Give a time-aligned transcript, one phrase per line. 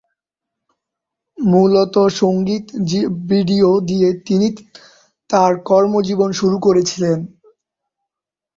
[1.37, 2.65] মূলত সঙ্গীত
[3.29, 4.47] ভিডিও দিয়ে তিনি
[5.29, 7.17] তার কর্মজীবন শুরু করেছিলেন।